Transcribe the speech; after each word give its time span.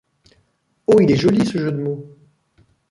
Oh 0.87 0.97
il 0.99 1.11
est 1.11 1.15
joli 1.15 1.45
ce 1.45 1.59
jeu 1.59 1.71
de 1.71 1.77
mots… 1.77 2.17